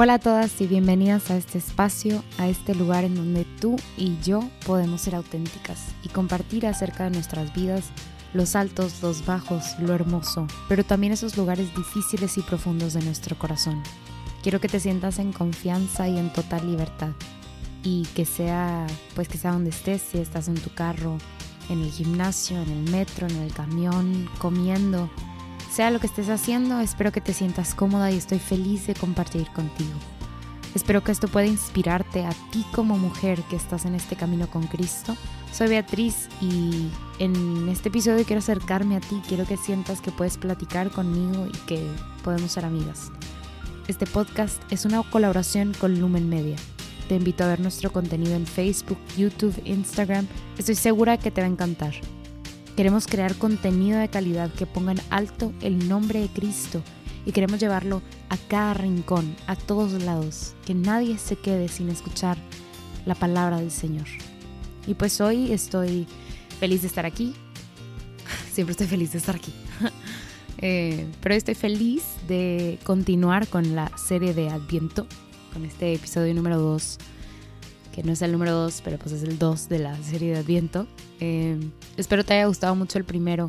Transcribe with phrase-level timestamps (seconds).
[0.00, 4.16] Hola a todas y bienvenidas a este espacio, a este lugar en donde tú y
[4.20, 7.86] yo podemos ser auténticas y compartir acerca de nuestras vidas,
[8.32, 13.36] los altos, los bajos, lo hermoso, pero también esos lugares difíciles y profundos de nuestro
[13.36, 13.82] corazón.
[14.44, 17.10] Quiero que te sientas en confianza y en total libertad
[17.82, 18.86] y que sea,
[19.16, 21.18] pues que sea donde estés, si estás en tu carro,
[21.70, 25.10] en el gimnasio, en el metro, en el camión, comiendo,
[25.70, 29.46] sea lo que estés haciendo, espero que te sientas cómoda y estoy feliz de compartir
[29.48, 29.92] contigo.
[30.74, 34.66] Espero que esto pueda inspirarte a ti como mujer que estás en este camino con
[34.66, 35.16] Cristo.
[35.52, 40.36] Soy Beatriz y en este episodio quiero acercarme a ti, quiero que sientas que puedes
[40.36, 41.84] platicar conmigo y que
[42.22, 43.10] podemos ser amigas.
[43.88, 46.56] Este podcast es una colaboración con Lumen Media.
[47.08, 50.26] Te invito a ver nuestro contenido en Facebook, YouTube, Instagram.
[50.58, 51.94] Estoy segura que te va a encantar.
[52.78, 56.80] Queremos crear contenido de calidad que ponga en alto el nombre de Cristo
[57.26, 62.38] y queremos llevarlo a cada rincón, a todos lados, que nadie se quede sin escuchar
[63.04, 64.06] la palabra del Señor.
[64.86, 66.06] Y pues hoy estoy
[66.60, 67.34] feliz de estar aquí.
[68.52, 69.52] Siempre estoy feliz de estar aquí.
[70.60, 75.06] Eh, pero estoy feliz de continuar con la serie de Adviento,
[75.52, 76.98] con este episodio número 2
[78.04, 80.86] no es el número 2, pero pues es el 2 de la serie de Adviento.
[81.20, 83.48] Em, espero te haya gustado mucho el primero.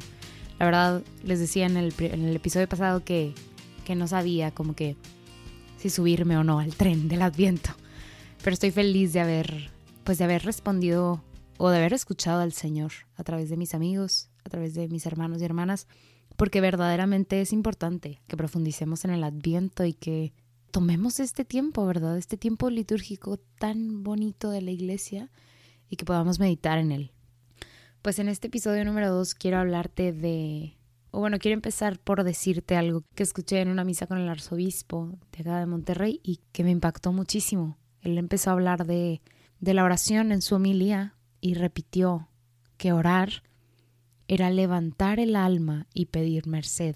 [0.60, 3.34] La verdad, les decía en el, en el episodio pasado que,
[3.86, 4.96] que no sabía como que
[5.78, 7.72] si subirme o no al tren del Adviento.
[8.44, 9.72] Pero estoy feliz de haber,
[10.04, 11.24] pues de haber respondido
[11.58, 15.06] o de haber escuchado al Señor a través de mis amigos, a través de mis
[15.06, 15.88] hermanos y hermanas,
[16.38, 20.34] porque verdaderamente es importante que profundicemos en el Adviento y que
[20.70, 22.18] tomemos este tiempo, ¿verdad?
[22.18, 25.30] Este tiempo litúrgico tan bonito de la iglesia
[25.90, 27.12] y que podamos meditar en él.
[28.02, 30.78] Pues en este episodio número 2 quiero hablarte de,
[31.12, 35.18] o bueno, quiero empezar por decirte algo que escuché en una misa con el arzobispo
[35.32, 37.78] de acá de Monterrey y que me impactó muchísimo.
[38.02, 39.22] Él empezó a hablar de,
[39.60, 42.30] de la oración en su homilía y repitió
[42.78, 43.44] que orar
[44.28, 46.96] era levantar el alma y pedir merced.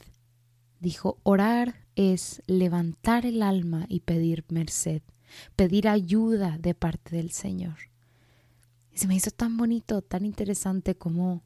[0.80, 5.02] Dijo, orar es levantar el alma y pedir merced,
[5.56, 7.78] pedir ayuda de parte del Señor.
[8.92, 11.42] Y se me hizo tan bonito, tan interesante como,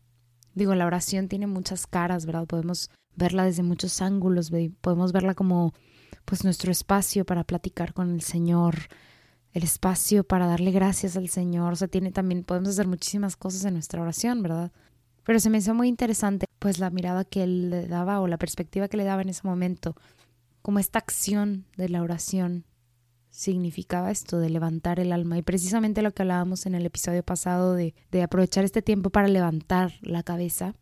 [0.53, 2.45] digo, la oración tiene muchas caras, ¿verdad?
[2.45, 5.73] Podemos verla desde muchos ángulos, podemos verla como
[6.25, 8.75] pues nuestro espacio para platicar con el Señor,
[9.53, 13.65] el espacio para darle gracias al Señor, o sea, tiene también, podemos hacer muchísimas cosas
[13.65, 14.71] en nuestra oración, ¿verdad?
[15.23, 18.37] Pero se me hizo muy interesante pues la mirada que él le daba o la
[18.37, 19.95] perspectiva que le daba en ese momento
[20.61, 22.65] como esta acción de la oración
[23.37, 25.37] significaba esto de levantar el alma.
[25.37, 29.93] Y precisamente lo que hablábamos en el episodio pasado de, aprovechar este tiempo para levantar
[30.01, 30.73] la cabeza,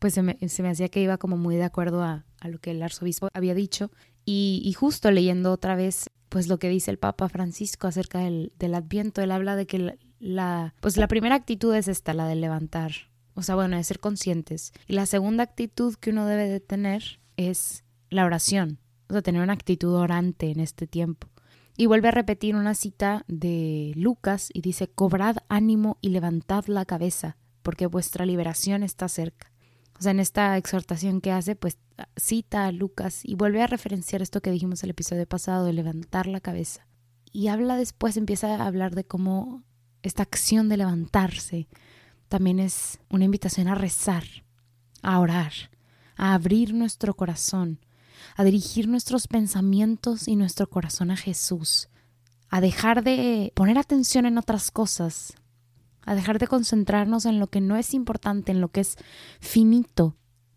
[0.00, 0.36] pues se me,
[0.68, 3.92] hacía que iba como muy de acuerdo a, lo que el arzobispo había dicho.
[4.24, 9.22] Y, justo leyendo otra vez, pues lo que dice el Papa Francisco acerca del, Adviento,
[9.22, 12.92] él habla de que la, pues la primera actitud es esta, la de levantar.
[13.34, 14.72] O sea, bueno, de ser conscientes.
[14.88, 18.80] Y la segunda actitud que uno debe de tener es la oración
[19.18, 21.28] a tener una actitud orante en este tiempo.
[21.76, 26.84] Y vuelve a repetir una cita de Lucas y dice, cobrad ánimo y levantad la
[26.84, 29.50] cabeza, porque vuestra liberación está cerca.
[29.98, 31.78] O sea, en esta exhortación que hace, pues
[32.16, 36.26] cita a Lucas y vuelve a referenciar esto que dijimos el episodio pasado, de levantar
[36.26, 36.86] la cabeza.
[37.32, 39.62] Y habla después, empieza a hablar de cómo
[40.02, 41.68] esta acción de levantarse
[42.28, 44.24] también es una invitación a rezar,
[45.02, 45.52] a orar,
[46.16, 47.80] a abrir nuestro corazón,
[48.36, 51.88] a dirigir nuestros pensamientos y nuestro corazón a Jesús,
[52.48, 55.34] a dejar de poner atención en otras cosas,
[56.02, 58.96] a dejar de concentrarnos en lo que no es importante, en lo que es
[59.40, 60.16] finito,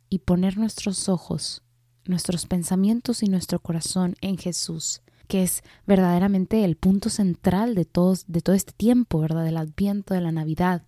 [0.10, 1.64] y poner nuestros ojos,
[2.06, 8.26] nuestros pensamientos y nuestro corazón en Jesús, que es verdaderamente el punto central de, todos,
[8.28, 9.44] de todo este tiempo, ¿verdad?
[9.44, 10.84] Del adviento, de la Navidad.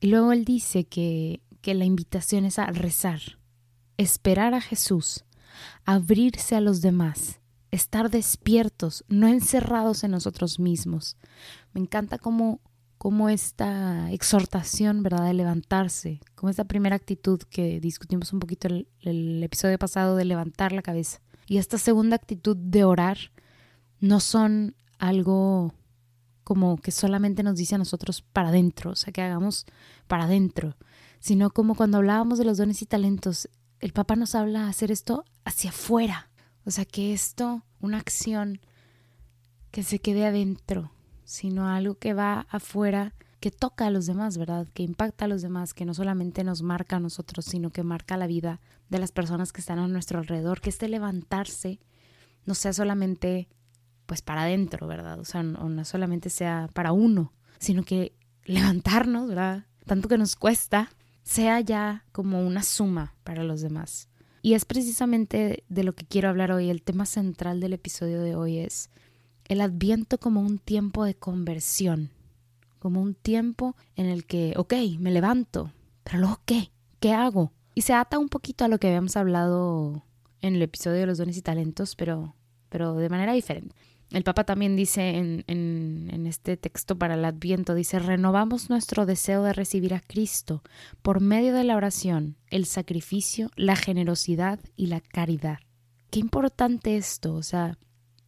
[0.00, 3.20] Y luego él dice que, que la invitación es a rezar,
[3.96, 5.24] esperar a Jesús,
[5.84, 7.40] abrirse a los demás,
[7.70, 11.16] estar despiertos, no encerrados en nosotros mismos.
[11.72, 12.60] Me encanta cómo,
[12.98, 18.88] cómo esta exhortación, ¿verdad?, de levantarse, como esta primera actitud que discutimos un poquito el,
[19.00, 21.20] el episodio pasado de levantar la cabeza.
[21.46, 23.18] Y esta segunda actitud de orar
[24.00, 25.74] no son algo
[26.44, 29.66] como que solamente nos dice a nosotros para adentro, o sea, que hagamos
[30.08, 30.76] para adentro,
[31.20, 33.48] sino como cuando hablábamos de los dones y talentos,
[33.80, 36.30] el Papa nos habla hacer esto hacia afuera.
[36.64, 38.60] O sea, que esto, una acción
[39.70, 40.92] que se quede adentro,
[41.24, 44.66] sino algo que va afuera, que toca a los demás, ¿verdad?
[44.74, 48.18] Que impacta a los demás, que no solamente nos marca a nosotros, sino que marca
[48.18, 48.60] la vida
[48.90, 51.80] de las personas que están a nuestro alrededor, que este levantarse
[52.44, 53.48] no sea solamente
[54.04, 55.20] pues para adentro, ¿verdad?
[55.20, 58.12] O sea, no, no solamente sea para uno, sino que
[58.44, 59.66] levantarnos, ¿verdad?
[59.86, 60.90] Tanto que nos cuesta,
[61.22, 64.08] sea ya como una suma para los demás.
[64.42, 66.70] Y es precisamente de lo que quiero hablar hoy.
[66.70, 68.90] El tema central del episodio de hoy es
[69.44, 72.10] el adviento como un tiempo de conversión,
[72.78, 75.72] como un tiempo en el que, ok, me levanto,
[76.04, 76.70] pero luego ¿qué?
[77.00, 77.52] ¿Qué hago?
[77.74, 80.04] Y se ata un poquito a lo que habíamos hablado
[80.40, 82.34] en el episodio de los dones y talentos, pero,
[82.68, 83.74] pero de manera diferente.
[84.10, 89.52] El Papa también dice en, este texto para el Adviento, dice, renovamos nuestro deseo de
[89.52, 90.62] recibir a Cristo
[91.00, 95.58] por medio de la oración, el sacrificio, la generosidad y la caridad.
[96.10, 97.78] Qué importante esto, o sea,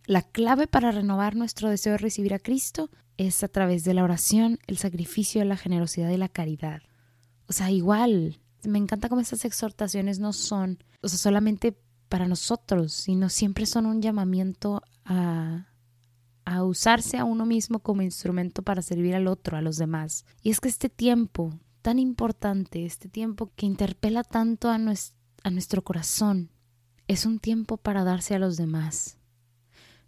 [0.07, 4.05] la clave para renovar nuestro deseo de recibir a Cristo es a través de la
[4.05, 6.83] oración, el sacrificio, la generosidad y la caridad.
[7.49, 11.77] O sea, igual, me encanta cómo estas exhortaciones no son, o sea, solamente
[12.09, 15.72] para nosotros, sino siempre son un llamamiento a
[16.45, 20.25] a usarse a uno mismo como instrumento para servir al otro, a los demás.
[20.43, 21.53] Y es que este tiempo
[21.83, 26.51] tan importante, este tiempo que interpela tanto a, a nuestro corazón,
[27.09, 29.19] es un tiempo para darse a los demás.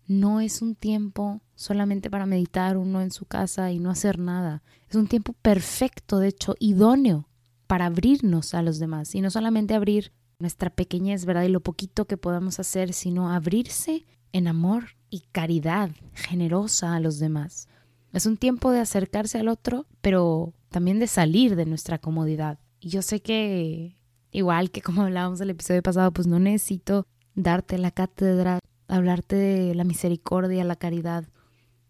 [0.06, 4.62] No es un tiempo solamente para meditar uno en su casa y no hacer nada.
[4.88, 7.28] Es un tiempo perfecto, de hecho, idóneo
[7.66, 9.14] para abrirnos a los demás.
[9.14, 11.44] Y no solamente abrir nuestra pequeñez, ¿verdad?
[11.44, 17.20] Y lo poquito que podamos hacer, sino abrirse en amor y caridad generosa a los
[17.20, 17.68] demás.
[18.12, 22.58] Es un tiempo de acercarse al otro, pero también de salir de nuestra comodidad.
[22.80, 23.94] Y yo sé que,
[24.32, 27.06] igual que como hablábamos el episodio pasado, pues no necesito
[27.36, 28.58] darte la cátedra,
[28.88, 31.26] hablarte de la misericordia, la caridad,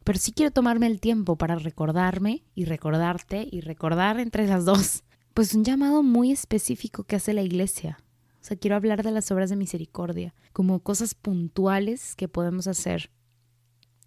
[0.04, 5.02] pero sí quiero tomarme el tiempo para recordarme y recordarte y recordar entre las dos,
[5.32, 7.98] pues un llamado muy específico que hace la iglesia,
[8.44, 13.10] o sea, quiero hablar de las obras de misericordia, como cosas puntuales que podemos hacer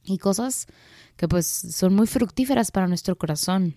[0.04, 0.68] y cosas
[1.16, 3.74] que pues son muy fructíferas para nuestro corazón.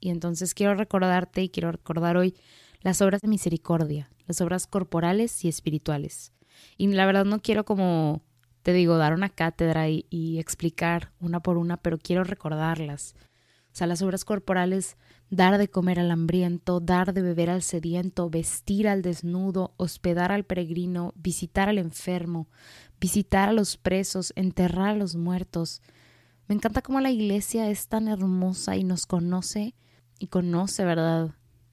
[0.00, 2.34] Y entonces quiero recordarte y quiero recordar hoy
[2.80, 6.32] las obras de misericordia, las obras corporales y espirituales.
[6.78, 8.22] Y la verdad no quiero como,
[8.62, 13.14] te digo, dar una cátedra y, y explicar una por una, pero quiero recordarlas.
[13.70, 14.96] O sea, las obras corporales
[15.30, 20.44] dar de comer al hambriento, dar de beber al sediento, vestir al desnudo, hospedar al
[20.44, 22.48] peregrino, visitar al enfermo,
[23.00, 25.82] visitar a los presos, enterrar a los muertos.
[26.46, 29.74] Me encanta cómo la iglesia es tan hermosa y nos conoce
[30.18, 31.30] y conoce, ¿verdad?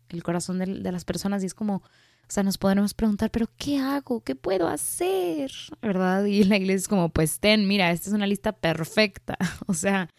[0.09, 1.81] El corazón de, las personas y es como, o
[2.27, 4.21] sea, nos podemos preguntar, pero ¿qué hago?
[4.21, 5.51] ¿Qué puedo hacer?
[5.81, 6.25] ¿Verdad?
[6.25, 9.37] Y la iglesia es como, pues ten, mira, esta es una lista perfecta.
[9.67, 10.09] O sea,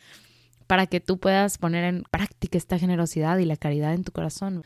[0.72, 4.62] para que tú puedas poner en práctica esta generosidad y la caridad en tu corazón.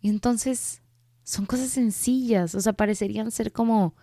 [0.00, 0.82] Y entonces
[1.22, 3.94] son cosas sencillas, o sea, parecerían ser como,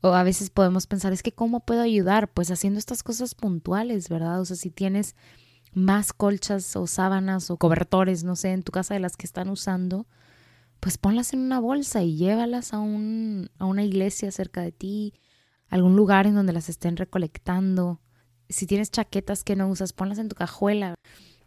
[0.00, 2.32] o a veces podemos pensar, es que ¿cómo puedo ayudar?
[2.32, 4.40] Pues haciendo estas cosas puntuales, ¿verdad?
[4.40, 5.14] O sea, si tienes
[5.72, 9.50] más colchas o sábanas o cobertores, no sé, en tu casa de las que están
[9.50, 10.08] usando,
[10.80, 15.14] pues ponlas en una bolsa y llévalas a, un, a una iglesia cerca de ti,
[15.68, 18.00] algún lugar en donde las estén recolectando
[18.48, 20.94] si tienes chaquetas que no usas, ponlas en tu cajuela.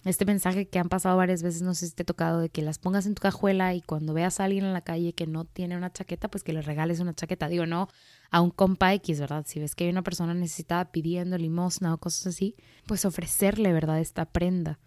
[0.05, 2.61] Este mensaje que han pasado varias veces, no sé si te ha tocado, de que
[2.61, 5.45] las pongas en tu cajuela y cuando veas a alguien en la calle que no
[5.45, 7.49] tiene una chaqueta, pues que le regales una chaqueta.
[7.49, 7.87] Digo, no
[8.29, 9.45] a un compa X, ¿verdad?
[9.47, 12.55] Si ves que hay una persona necesitada pidiendo limosna o cosas así,
[12.85, 13.99] pues ofrecerle, ¿verdad?
[13.99, 14.79] Esta prenda.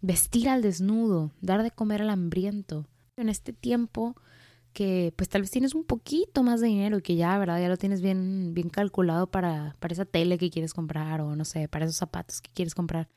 [0.00, 2.86] Vestir al desnudo, dar de comer al hambriento.
[3.16, 4.14] En este tiempo
[4.74, 7.60] que pues tal vez tienes un poquito más de dinero que ya, ¿verdad?
[7.60, 11.44] Ya lo tienes bien, bien calculado para, para esa tele que quieres comprar o no
[11.44, 13.08] sé, para esos zapatos que quieres comprar.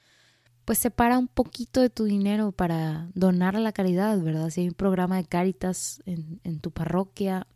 [0.64, 4.50] Pues separa un poquito de tu dinero para donar a la caridad, ¿verdad?
[4.52, 7.48] Si hay un programa de Caritas en, en tu parroquia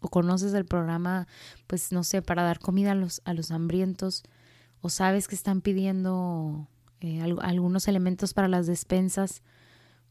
[0.00, 1.28] o conoces el programa,
[1.66, 4.22] pues no sé, para dar comida a los, a los hambrientos
[4.80, 6.66] o sabes que están pidiendo
[7.00, 9.42] eh, algunos elementos para las despensas,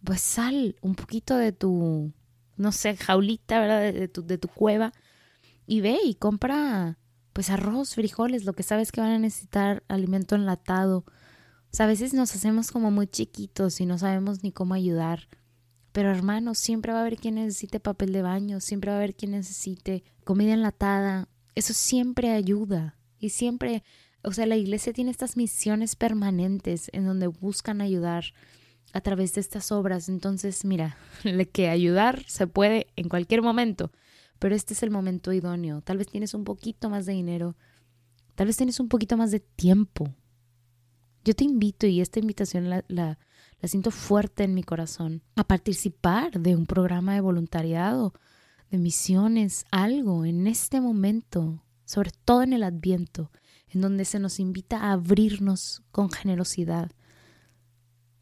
[0.03, 2.13] pues sal un poquito de tu
[2.59, 3.93] no sé, jaulita, ¿verdad?
[3.93, 4.93] De, tu, de tu cueva
[5.65, 6.97] y ve y compra
[7.33, 11.05] pues arroz, frijoles, lo que sabes que van a necesitar, alimento enlatado.
[11.07, 15.29] O sea, a veces nos hacemos como muy chiquitos y no sabemos ni cómo ayudar.
[15.93, 19.15] Pero hermano, siempre va a haber quien necesite papel de baño, siempre va a haber
[19.15, 21.29] quien necesite comida enlatada.
[21.55, 22.97] Eso siempre ayuda.
[23.19, 23.83] Y siempre,
[24.23, 28.25] o sea, la iglesia tiene estas misiones permanentes en donde buscan ayudar
[28.93, 30.09] a través de estas obras.
[30.09, 30.97] Entonces, mira,
[31.53, 33.91] que ayudar se puede en cualquier momento,
[34.39, 35.81] pero este es el momento idóneo.
[35.81, 37.55] Tal vez tienes un poquito más de dinero,
[38.35, 40.13] tal vez tienes un poquito más de tiempo.
[41.25, 43.17] Yo te invito, y esta invitación la, la,
[43.63, 48.13] siento fuerte en mi corazón, a participar de un programa de voluntariado,
[48.71, 53.31] de misiones, algo en este momento, sobre todo en el adviento.
[53.71, 56.91] en donde se nos invita a abrirnos con generosidad.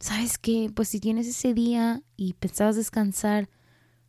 [0.00, 0.70] ¿Sabes qué?
[0.74, 3.48] Pues si tienes ese día y pensabas descansar,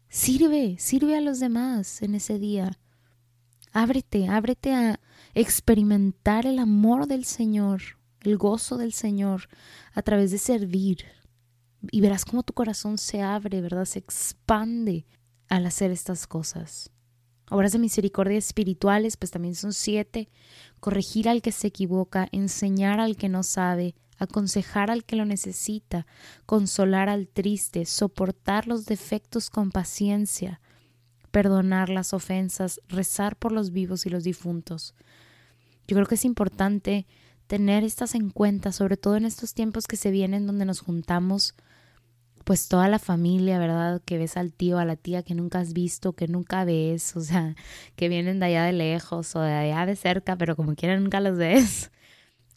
[0.07, 2.77] sirve, sirve a los demás en ese día.
[3.73, 4.99] Ábrete, ábrete a
[5.33, 7.81] experimentar el amor del Señor,
[8.21, 9.49] el gozo del Señor
[9.93, 11.05] a través de servir.
[11.91, 13.85] Y verás cómo tu corazón se abre, ¿verdad?
[13.85, 15.07] Se expande
[15.47, 16.91] al hacer estas cosas.
[17.49, 20.29] Obras de misericordia espirituales, pues también son siete.
[20.79, 26.05] Corregir al que se equivoca, enseñar al que no sabe, aconsejar al que lo necesita,
[26.45, 30.61] consolar al triste, soportar los defectos con paciencia,
[31.31, 34.93] perdonar las ofensas, rezar por los vivos y los difuntos.
[35.87, 37.07] Yo creo que es importante
[37.47, 41.55] tener estas en cuenta, sobre todo en estos tiempos que se vienen donde nos juntamos
[42.43, 44.01] pues toda la familia, ¿verdad?
[44.05, 47.21] Que ves al tío, a la tía que nunca has visto, que nunca ves, o
[47.21, 47.55] sea,
[47.95, 51.19] que vienen de allá de lejos o de allá de cerca, pero como quiera nunca
[51.19, 51.91] los ves.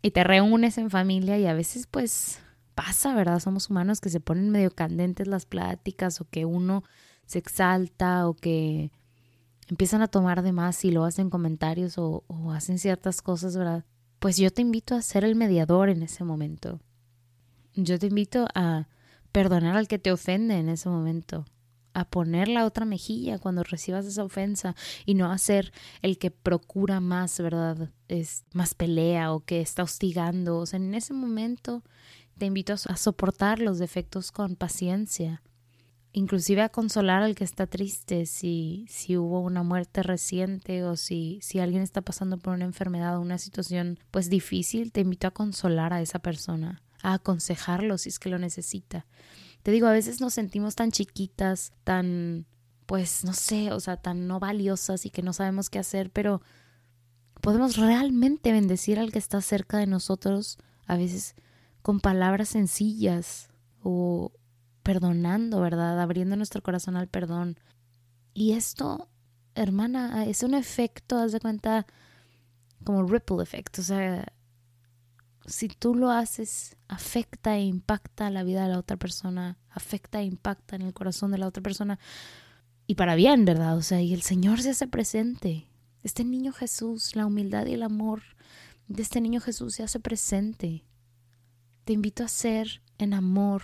[0.02, 2.40] Y te reúnes en familia y a veces pues
[2.74, 3.38] pasa, ¿verdad?
[3.38, 6.82] Somos humanos que se ponen medio candentes las pláticas o que uno
[7.24, 8.90] se exalta o que
[9.68, 13.84] empiezan a tomar de más y lo hacen comentarios o, o hacen ciertas cosas, ¿verdad?
[14.18, 16.80] Pues yo te invito a ser el mediador en ese momento.
[17.74, 18.88] Yo te invito a
[19.30, 21.46] perdonar al que te ofende en ese momento,
[21.94, 26.30] a poner la otra mejilla cuando recibas esa ofensa y no a ser el que
[26.30, 27.90] procura más, ¿verdad?
[28.08, 30.58] Es más pelea o que está hostigando.
[30.58, 31.82] O sea, en ese momento
[32.38, 35.42] te invito a soportar los defectos con paciencia,
[36.12, 41.38] inclusive a consolar al que está triste si, si hubo una muerte reciente o si,
[41.42, 45.32] si alguien está pasando por una enfermedad o una situación pues difícil, te invito a
[45.32, 49.06] consolar a esa persona a aconsejarlo si es que lo necesita.
[49.62, 52.46] Te digo, a veces nos sentimos tan chiquitas, tan,
[52.86, 56.42] pues, no sé, o sea, tan no valiosas y que no sabemos qué hacer, pero
[57.40, 61.34] podemos realmente bendecir al que está cerca de nosotros, a veces
[61.82, 63.50] con palabras sencillas
[63.82, 64.32] o
[64.82, 66.00] perdonando, ¿verdad?
[66.00, 67.58] Abriendo nuestro corazón al perdón.
[68.34, 69.08] Y esto,
[69.54, 71.86] hermana, es un efecto, haz de cuenta,
[72.84, 74.26] como ripple effect, o sea,
[75.46, 80.24] si tú lo haces, afecta e impacta la vida de la otra persona, afecta e
[80.24, 81.98] impacta en el corazón de la otra persona.
[82.86, 83.76] Y para bien, ¿verdad?
[83.76, 85.68] O sea, y el Señor se hace presente.
[86.02, 88.22] Este niño Jesús, la humildad y el amor
[88.88, 90.84] de este niño Jesús se hace presente.
[91.84, 93.62] Te invito a ser en amor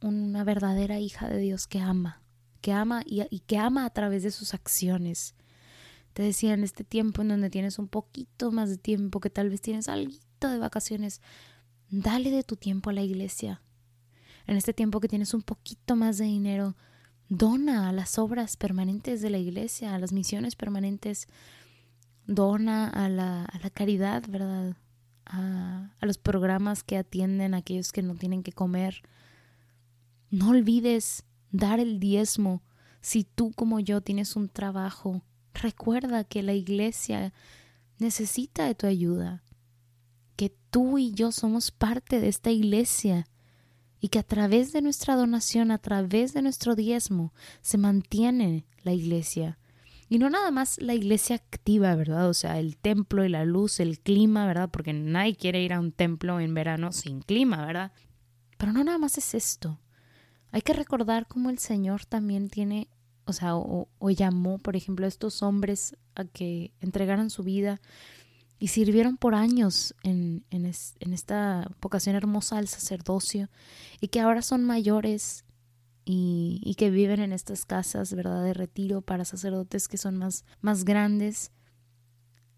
[0.00, 2.22] una verdadera hija de Dios que ama,
[2.60, 5.34] que ama y, que ama a través de sus acciones.
[6.12, 9.50] Te decía en este tiempo en donde tienes un poquito más de tiempo, que tal
[9.50, 10.14] vez tienes algo
[10.50, 11.20] de vacaciones,
[11.90, 13.62] dale de tu tiempo a la iglesia.
[14.46, 16.76] En este tiempo que tienes un poquito más de dinero,
[17.28, 21.26] dona a las obras permanentes de la iglesia, a las misiones permanentes,
[22.26, 24.76] dona a la, a la caridad, ¿verdad?
[25.24, 29.02] A, a los programas que atienden a aquellos que no tienen que comer.
[30.30, 32.62] No olvides dar el diezmo.
[33.00, 35.22] Si tú como yo tienes un trabajo,
[35.54, 37.32] recuerda que la iglesia
[37.98, 39.42] necesita de tu ayuda
[40.76, 43.26] tú y yo somos parte de esta iglesia
[43.98, 48.92] y que a través de nuestra donación, a través de nuestro diezmo, se mantiene la
[48.92, 49.58] iglesia.
[50.10, 52.28] Y no nada más la iglesia activa, ¿verdad?
[52.28, 54.68] O sea, el templo y la luz, el clima, ¿verdad?
[54.70, 57.92] Porque nadie quiere ir a un templo en verano sin clima, ¿verdad?
[58.58, 59.80] Pero no nada más es esto.
[60.52, 62.90] Hay que recordar cómo el Señor también tiene,
[63.24, 67.80] o sea, o, llamó, por ejemplo, a estos hombres a que entregaran su vida
[68.58, 73.50] y sirvieron por años en, en, esta vocación hermosa al sacerdocio
[74.00, 75.44] y que ahora son mayores
[76.04, 80.44] y, y, que viven en estas casas, ¿verdad?, de retiro para sacerdotes que son más,
[80.60, 81.50] más grandes.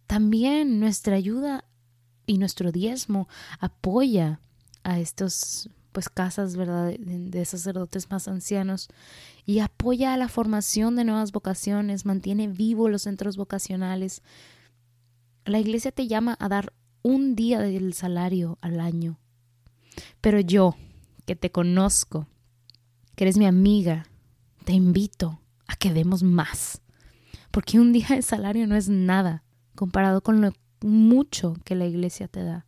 [0.06, 1.64] También nuestra ayuda
[2.26, 3.28] y nuestro diezmo
[3.58, 4.40] apoya
[4.84, 8.88] a estos pues casas verdad de, de, sacerdotes más ancianos
[9.46, 14.22] y apoya a la formación de nuevas vocaciones mantiene vivo los centros vocacionales
[15.48, 19.18] la iglesia te llama a dar un día del salario al año.
[20.20, 20.76] Pero yo,
[21.26, 22.26] que te conozco,
[23.14, 24.06] que eres mi amiga,
[24.64, 26.80] te invito a que demos más.
[27.50, 32.28] Porque un día de salario no es nada comparado con lo mucho que la iglesia
[32.28, 32.66] te da.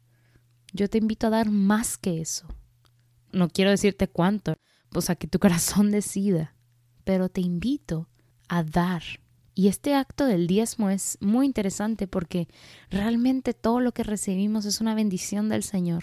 [0.72, 2.46] Yo te invito a dar más que eso.
[3.32, 4.56] No quiero decirte cuánto,
[4.90, 6.54] pues a que tu corazón decida,
[7.04, 8.08] pero te invito
[8.48, 9.02] a dar
[9.60, 12.48] y este acto del diezmo es muy interesante porque
[12.88, 16.02] realmente todo lo que recibimos es una bendición del Señor.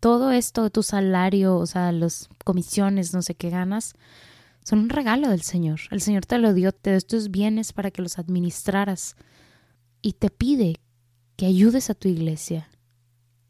[0.00, 3.96] Todo esto de tu salario, o sea, las comisiones, no sé qué ganas,
[4.64, 5.80] son un regalo del Señor.
[5.90, 9.14] El Señor te lo dio, te dio estos bienes para que los administraras
[10.00, 10.80] y te pide
[11.36, 12.70] que ayudes a tu iglesia.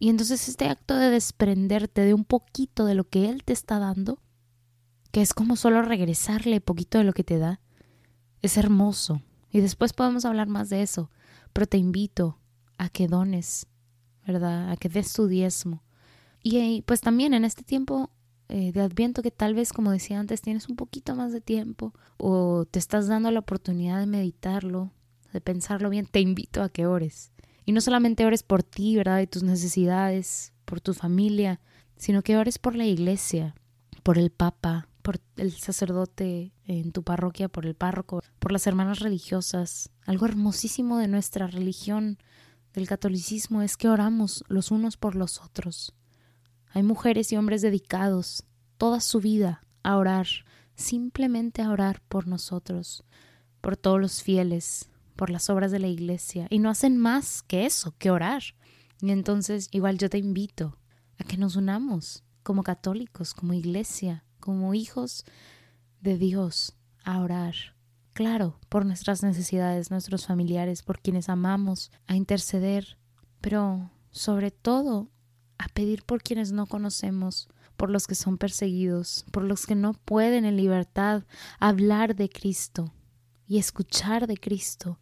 [0.00, 3.78] Y entonces este acto de desprenderte de un poquito de lo que Él te está
[3.78, 4.21] dando,
[5.12, 7.61] que es como solo regresarle poquito de lo que te da,
[8.42, 9.23] es hermoso.
[9.50, 11.11] Y después podemos hablar más de eso,
[11.52, 12.38] pero te invito
[12.76, 13.66] a que dones,
[14.26, 14.71] ¿verdad?
[14.71, 15.83] A que des tu diezmo.
[16.42, 18.11] Y pues también en este tiempo
[18.49, 21.92] eh, de adviento que tal vez, como decía antes, tienes un poquito más de tiempo
[22.16, 24.90] o te estás dando la oportunidad de meditarlo,
[25.33, 27.33] de pensarlo bien, te invito a que ores.
[27.66, 29.21] Y no solamente ores por ti, ¿verdad?
[29.21, 31.61] Y tus necesidades, por tu familia,
[31.97, 33.54] sino que ores por la iglesia,
[34.02, 39.00] por el Papa, por el sacerdote en tu parroquia, por el párroco, por las hermanas
[39.00, 39.90] religiosas.
[40.07, 42.19] Algo hermosísimo de nuestra religión,
[42.73, 45.95] del catolicismo, es que oramos los unos por los otros.
[46.73, 48.45] Hay mujeres y hombres dedicados
[48.76, 50.26] toda su vida a orar,
[50.75, 53.05] simplemente a orar por nosotros,
[53.61, 57.67] por todos los fieles, por las obras de la iglesia y no hacen más que
[57.67, 58.43] eso, que orar.
[59.00, 60.78] Y entonces igual yo te invito
[61.19, 65.26] a que nos unamos como católicos, como iglesia, como hijos
[66.00, 66.75] de Dios,
[67.05, 67.55] a orar.
[68.14, 72.97] Claro, por nuestras necesidades, nuestros familiares, por quienes amamos, a interceder,
[73.43, 75.11] pero sobre todo
[75.59, 79.93] a pedir por quienes no conocemos, por los que son perseguidos, por los que no
[79.93, 81.25] pueden en libertad
[81.61, 82.95] hablar de Cristo
[83.47, 84.99] y escuchar de Cristo,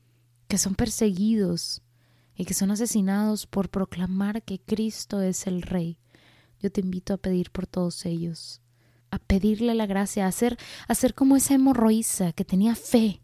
[0.49, 1.83] que son perseguidos
[2.35, 6.01] y que son asesinados por proclamar que Cristo es el Rey.
[6.59, 8.61] Yo te invito a pedir por todos ellos,
[9.17, 10.59] a pedirle la gracia, a ser,
[10.89, 13.23] a como esa hemorroísa que tenía fe,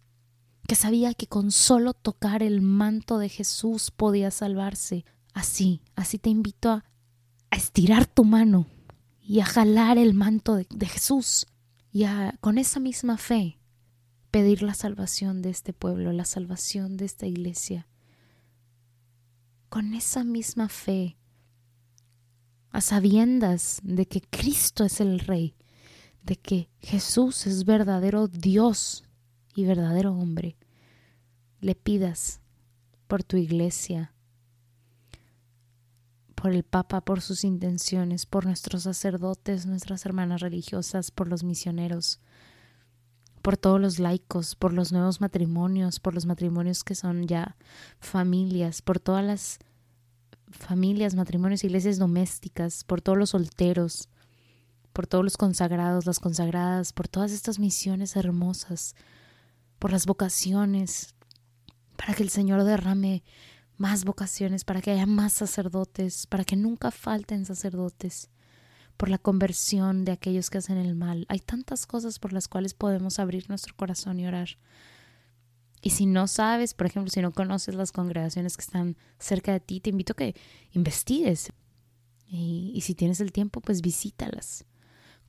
[0.67, 5.05] que sabía que con solo tocar el manto de Jesús podía salvarse.
[5.35, 6.85] Así, así te invito a,
[7.51, 8.67] a estirar tu mano
[9.21, 11.47] y a jalar el manto de, de Jesús
[11.93, 13.59] y a, con esa misma fe,
[14.31, 17.87] pedir la salvación de este pueblo, la salvación de esta iglesia.
[19.69, 21.17] Con esa misma fe,
[22.71, 25.55] a sabiendas de que Cristo es el Rey,
[26.23, 29.05] de que Jesús es verdadero Dios
[29.55, 30.57] y verdadero hombre,
[31.61, 32.41] le pidas
[33.07, 34.13] por tu iglesia,
[36.35, 42.21] por el Papa, por sus intenciones, por nuestros sacerdotes, nuestras hermanas religiosas, por los misioneros,
[43.43, 47.57] por todos los laicos, por los nuevos matrimonios, por los matrimonios que son ya
[48.01, 49.59] familias, por todas las
[50.51, 54.09] familias, matrimonios, iglesias domésticas, por todos los solteros,
[54.93, 58.95] por todos los consagrados, las consagradas, por todas estas misiones hermosas,
[59.79, 61.15] por las vocaciones,
[61.97, 63.23] para que el Señor derrame
[63.79, 68.31] más vocaciones, para que haya más sacerdotes, para que nunca falten sacerdotes
[68.97, 71.27] por la conversión de aquellos que hacen el mal.
[71.29, 74.51] Hay tantas cosas por las cuales podemos abrir nuestro corazón y orar.
[75.83, 79.61] Y si no sabes, por ejemplo, si no conoces las congregaciones que están cerca de
[79.61, 80.37] ti, te invito a que
[80.73, 81.53] investigues.
[82.29, 84.65] Y, y si tienes el tiempo, pues visítalas.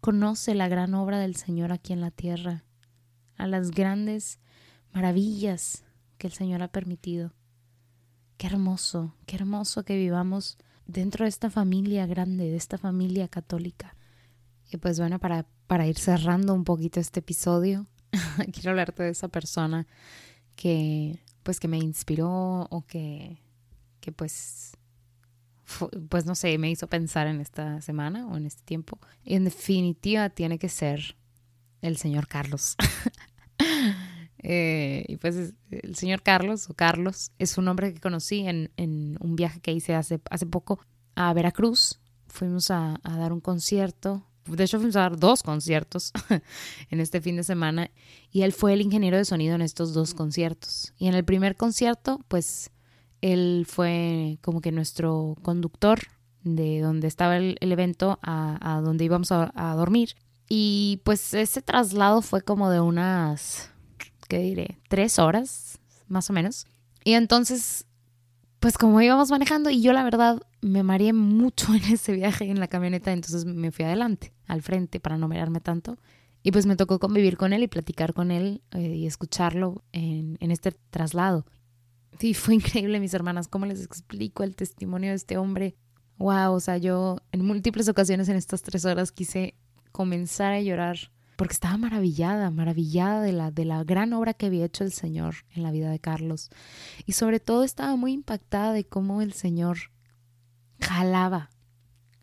[0.04, 2.66] Conoce la gran obra del Señor aquí en la tierra,
[3.38, 4.42] a las grandes
[4.92, 5.86] maravillas
[6.18, 7.32] que el Señor ha permitido.
[8.36, 13.96] Qué hermoso, qué hermoso que vivamos dentro de esta familia grande, de esta familia católica.
[14.70, 17.88] Y pues bueno, para, para ir cerrando un poquito este episodio,
[18.52, 19.88] quiero hablarte de esa persona
[20.58, 23.42] que pues que me inspiró o que,
[24.02, 24.76] que pues
[26.10, 29.00] pues no sé, me hizo pensar en esta semana o en este tiempo.
[29.24, 31.16] Y en definitiva tiene que ser
[31.82, 32.76] el señor Carlos.
[34.46, 39.18] Eh, y pues el señor Carlos, o Carlos, es un hombre que conocí en, en
[39.22, 40.82] un viaje que hice hace, hace poco
[41.16, 42.02] a Veracruz.
[42.28, 44.28] Fuimos a, a dar un concierto.
[44.46, 46.12] De hecho, fuimos a dar dos conciertos
[46.90, 47.90] en este fin de semana.
[48.32, 50.94] Y él fue el ingeniero de sonido en estos dos conciertos.
[50.98, 52.70] Y en el primer concierto, pues
[53.24, 56.00] él fue como que nuestro conductor
[56.44, 60.16] de donde estaba el, evento a, donde íbamos a, dormir.
[60.50, 63.72] Y pues ese traslado fue como de unas
[64.28, 64.78] ¿qué diré?
[64.90, 66.68] Tres horas, más o menos.
[67.06, 67.86] Y entonces,
[68.60, 72.60] pues como íbamos manejando y yo la verdad me mareé mucho en ese viaje en
[72.60, 75.98] la camioneta, entonces me fui adelante, al frente, para no marearme tanto.
[76.44, 80.52] Y pues me tocó convivir con él y platicar con él eh, y escucharlo en
[80.52, 81.46] este traslado.
[82.20, 85.76] Y fue increíble, mis hermanas, cómo les explico el testimonio de este hombre.
[86.18, 89.56] Wow, o sea, yo en múltiples ocasiones en estas tres horas quise
[89.92, 94.66] comenzar a llorar porque estaba maravillada, maravillada de la, de la gran obra que había
[94.66, 96.50] hecho el Señor en la vida de Carlos.
[97.06, 99.78] Y sobre todo estaba muy impactada de cómo el Señor
[100.80, 101.50] jalaba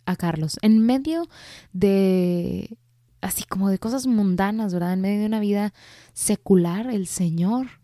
[0.06, 1.28] a Carlos en medio
[1.72, 2.76] de,
[3.20, 4.92] así como de cosas mundanas, ¿verdad?
[4.92, 5.72] En medio de una vida
[6.12, 7.79] secular, el Señor,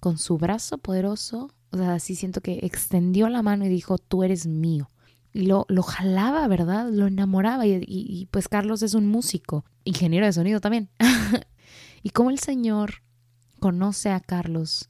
[0.00, 4.22] con su brazo poderoso, O sea, así siento que extendió la mano y dijo, tú
[4.22, 4.88] eres mío.
[5.32, 6.88] Y lo, lo jalaba, ¿verdad?
[6.90, 7.66] Lo enamoraba.
[7.66, 10.88] Y, pues Carlos es un músico, ingeniero de sonido también.
[12.02, 13.02] y como el Señor
[13.60, 14.88] conoce a Carlos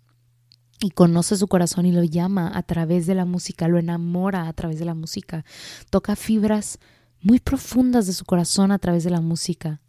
[0.81, 4.53] y conoce su corazón y lo llama a través de la música, lo enamora a
[4.53, 5.45] través de la música,
[5.91, 6.79] toca fibras
[7.21, 9.81] muy profundas de su corazón a través de la música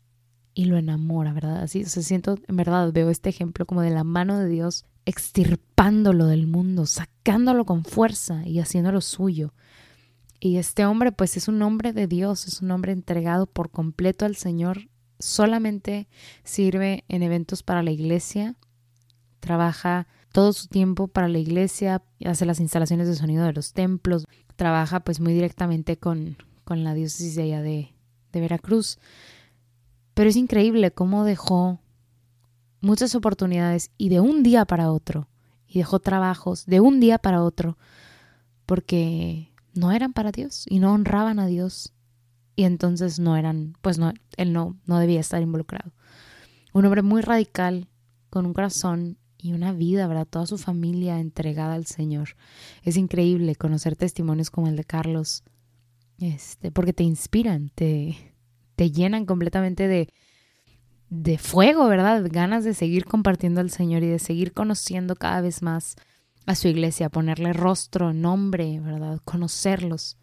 [0.53, 1.61] y lo enamora, ¿verdad?
[1.61, 6.25] Así, se siento, en verdad, veo este ejemplo como de la mano de Dios extirpándolo
[6.25, 9.53] del mundo, sacándolo con fuerza y haciéndolo suyo.
[10.39, 14.25] Y este hombre, pues es un hombre de Dios, es un hombre entregado por completo
[14.25, 16.07] al Señor, solamente
[16.43, 18.55] sirve en eventos para la iglesia,
[19.39, 24.25] trabaja todo su tiempo para la iglesia, hace las instalaciones de sonido de los templos,
[24.55, 27.93] trabaja pues muy directamente con, con la diócesis de allá de,
[28.31, 28.99] de Veracruz.
[30.13, 31.79] Pero es increíble cómo dejó
[32.81, 35.27] muchas oportunidades y de un día para otro,
[35.67, 37.77] y dejó trabajos de un día para otro,
[38.65, 41.93] porque no eran para Dios y no honraban a Dios.
[42.55, 45.93] Y entonces no eran, pues no, él no, no debía estar involucrado.
[46.73, 47.87] Un hombre muy radical,
[48.29, 50.27] con un corazón y una vida, ¿verdad?
[50.29, 52.35] Toda su familia entregada al Señor.
[52.83, 55.43] Es increíble conocer testimonios como el de Carlos,
[56.19, 58.17] este, porque te inspiran, te,
[58.75, 60.09] te llenan completamente de,
[61.09, 62.23] de fuego, ¿verdad?
[62.29, 65.95] Ganas de seguir compartiendo al Señor y de seguir conociendo cada vez más
[66.45, 69.19] a su iglesia, ponerle rostro, nombre, ¿verdad?
[69.25, 70.17] Conocerlos.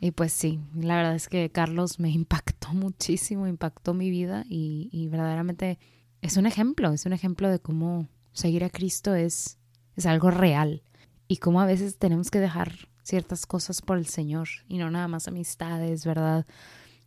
[0.00, 5.08] Y pues sí, la verdad es que Carlos me impactó muchísimo, impactó mi vida y,
[5.08, 5.78] verdaderamente
[6.20, 9.58] es un ejemplo, es un ejemplo de cómo seguir a Cristo es,
[9.96, 10.82] es algo real
[11.28, 15.08] y cómo a veces tenemos que dejar ciertas cosas por el Señor y no nada
[15.08, 16.46] más amistades, ¿verdad?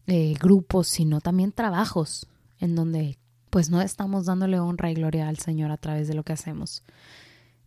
[0.06, 2.28] Eh, grupos, sino también trabajos
[2.60, 3.17] en donde
[3.50, 6.84] pues no estamos dándole honra y gloria al Señor a través de lo que hacemos.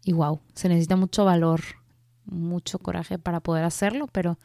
[0.05, 1.61] Y wow, se necesita mucho valor,
[2.24, 4.38] mucho coraje para poder hacerlo, pero,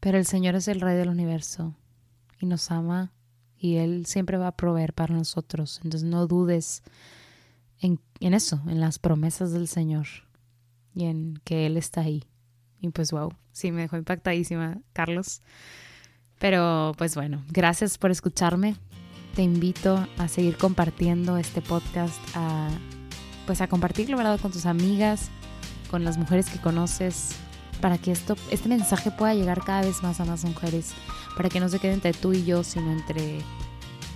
[0.00, 1.74] pero el Señor es el Rey del universo
[2.40, 3.12] y nos ama
[3.58, 5.80] y Él siempre va a proveer para nosotros.
[5.84, 6.82] Entonces no dudes
[7.80, 10.06] en, en eso, en las promesas del Señor
[10.94, 12.24] y en que Él está ahí.
[12.80, 15.42] Y pues wow, sí me dejó impactadísima, Carlos.
[16.38, 18.76] Pero pues bueno, gracias por escucharme.
[19.34, 22.68] Te invito a seguir compartiendo este podcast, a
[23.46, 24.38] pues a compartirlo, ¿verdad?
[24.40, 25.30] Con tus amigas,
[25.90, 27.30] con las mujeres que conoces,
[27.80, 30.92] para que esto, este mensaje pueda llegar cada vez más a más mujeres,
[31.36, 33.40] para que no se quede entre tú y yo, sino entre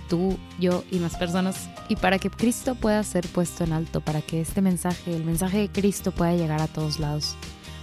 [0.07, 4.21] tú, yo y más personas, y para que Cristo pueda ser puesto en alto, para
[4.21, 7.35] que este mensaje, el mensaje de Cristo pueda llegar a todos lados.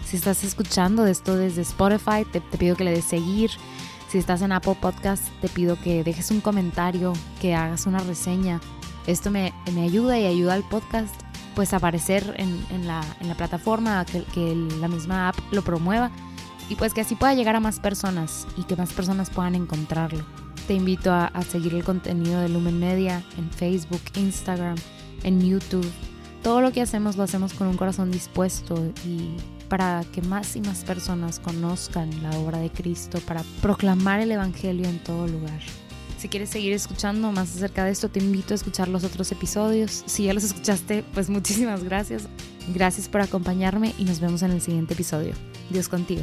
[0.07, 3.51] Si estás escuchando esto desde Spotify, te, te pido que le des seguir.
[4.15, 8.61] Si estás en Apple Podcast, te pido que dejes un comentario, que hagas una reseña.
[9.09, 11.13] Esto me, me ayuda y ayuda al podcast
[11.57, 16.13] pues aparecer en, en, la, en la, plataforma, que, que, la misma app lo promueva
[16.69, 20.25] y pues que así pueda llegar a más personas y que más personas puedan encontrarlo.
[20.69, 24.77] Te invito a, a seguir el contenido de Lumen Media en Facebook, Instagram,
[25.25, 25.91] en YouTube.
[26.41, 29.39] Todo lo que hacemos lo hacemos con un corazón dispuesto y
[29.75, 34.89] para que más y más personas conozcan la obra de Cristo, para proclamar el Evangelio
[34.89, 35.59] en todo lugar.
[36.17, 40.05] Si quieres seguir escuchando más acerca de esto, te invito a escuchar los otros episodios.
[40.07, 42.29] Si ya los escuchaste, pues muchísimas gracias.
[42.73, 45.35] Gracias por acompañarme y nos vemos en el siguiente episodio.
[45.71, 46.23] Dios contigo.